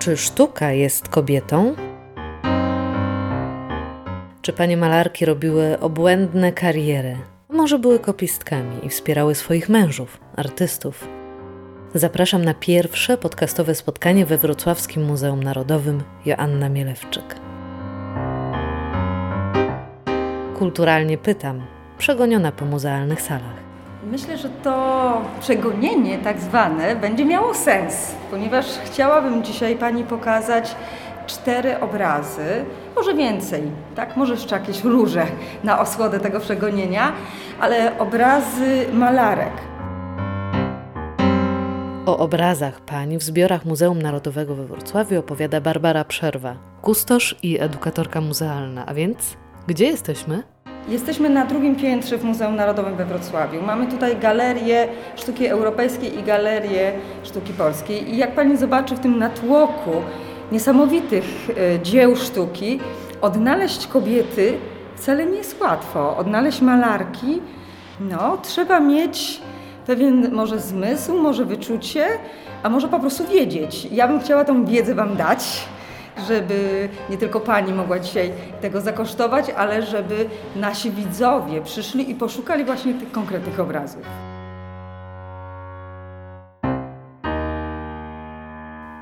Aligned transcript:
Czy 0.00 0.16
sztuka 0.16 0.72
jest 0.72 1.08
kobietą? 1.08 1.74
Czy 4.42 4.52
panie 4.52 4.76
malarki 4.76 5.24
robiły 5.24 5.80
obłędne 5.80 6.52
kariery? 6.52 7.16
Może 7.48 7.78
były 7.78 7.98
kopistkami 7.98 8.86
i 8.86 8.88
wspierały 8.88 9.34
swoich 9.34 9.68
mężów, 9.68 10.20
artystów? 10.36 11.08
Zapraszam 11.94 12.44
na 12.44 12.54
pierwsze 12.54 13.16
podcastowe 13.16 13.74
spotkanie 13.74 14.26
we 14.26 14.38
Wrocławskim 14.38 15.04
Muzeum 15.04 15.42
Narodowym 15.42 16.02
Joanna 16.26 16.68
Mielewczyk. 16.68 17.36
Kulturalnie 20.58 21.18
pytam, 21.18 21.66
przegoniona 21.98 22.52
po 22.52 22.64
muzealnych 22.64 23.22
salach. 23.22 23.69
Myślę, 24.04 24.38
że 24.38 24.48
to 24.48 25.22
przegonienie 25.40 26.18
tak 26.18 26.40
zwane 26.40 26.96
będzie 26.96 27.24
miało 27.24 27.54
sens, 27.54 28.14
ponieważ 28.30 28.66
chciałabym 28.66 29.44
dzisiaj 29.44 29.76
Pani 29.76 30.04
pokazać 30.04 30.76
cztery 31.26 31.80
obrazy, 31.80 32.64
może 32.96 33.14
więcej, 33.14 33.62
tak? 33.96 34.16
Może 34.16 34.34
jeszcze 34.34 34.58
jakieś 34.58 34.84
róże 34.84 35.26
na 35.64 35.80
osłodę 35.80 36.20
tego 36.20 36.40
przegonienia, 36.40 37.12
ale 37.60 37.98
obrazy 37.98 38.86
malarek. 38.92 39.52
O 42.06 42.18
obrazach 42.18 42.80
pań 42.80 43.18
w 43.18 43.22
zbiorach 43.22 43.64
Muzeum 43.64 44.02
Narodowego 44.02 44.54
we 44.54 44.66
Wrocławiu 44.66 45.18
opowiada 45.18 45.60
Barbara 45.60 46.04
Przerwa, 46.04 46.56
kustosz 46.82 47.36
i 47.42 47.60
edukatorka 47.60 48.20
muzealna. 48.20 48.86
A 48.86 48.94
więc, 48.94 49.36
gdzie 49.66 49.86
jesteśmy? 49.86 50.42
Jesteśmy 50.88 51.30
na 51.30 51.46
drugim 51.46 51.76
piętrze 51.76 52.18
w 52.18 52.24
Muzeum 52.24 52.56
Narodowym 52.56 52.96
we 52.96 53.04
Wrocławiu. 53.04 53.62
Mamy 53.62 53.86
tutaj 53.86 54.16
galerię 54.16 54.88
sztuki 55.16 55.46
europejskiej 55.46 56.18
i 56.18 56.22
galerię 56.22 56.92
sztuki 57.22 57.52
polskiej. 57.52 58.14
I 58.14 58.16
jak 58.16 58.34
Pani 58.34 58.56
zobaczy 58.56 58.96
w 58.96 59.00
tym 59.00 59.18
natłoku 59.18 59.90
niesamowitych 60.52 61.24
e, 61.74 61.82
dzieł 61.82 62.16
sztuki, 62.16 62.80
odnaleźć 63.20 63.86
kobiety 63.86 64.58
wcale 64.96 65.26
nie 65.26 65.38
jest 65.38 65.60
łatwo. 65.60 66.16
Odnaleźć 66.16 66.60
malarki, 66.60 67.40
no, 68.00 68.38
trzeba 68.42 68.80
mieć 68.80 69.40
pewien 69.86 70.32
może 70.32 70.60
zmysł, 70.60 71.14
może 71.14 71.44
wyczucie, 71.44 72.06
a 72.62 72.68
może 72.68 72.88
po 72.88 73.00
prostu 73.00 73.26
wiedzieć. 73.26 73.88
Ja 73.92 74.08
bym 74.08 74.20
chciała 74.20 74.44
tą 74.44 74.64
wiedzę 74.64 74.94
Wam 74.94 75.16
dać 75.16 75.68
żeby 76.30 76.88
nie 77.10 77.18
tylko 77.18 77.40
Pani 77.40 77.72
mogła 77.72 77.98
dzisiaj 77.98 78.32
tego 78.60 78.80
zakosztować, 78.80 79.50
ale 79.50 79.82
żeby 79.82 80.28
nasi 80.56 80.90
widzowie 80.90 81.62
przyszli 81.62 82.10
i 82.10 82.14
poszukali 82.14 82.64
właśnie 82.64 82.94
tych 82.94 83.12
konkretnych 83.12 83.60
obrazów. 83.60 84.02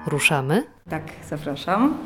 Ruszamy? 0.07 0.65
Tak, 0.91 1.03
zapraszam. 1.29 1.99